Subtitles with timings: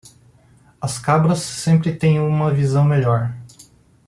[0.81, 3.31] As cabras sempre têm uma visão melhor.